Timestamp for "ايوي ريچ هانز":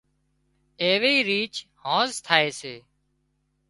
0.85-2.13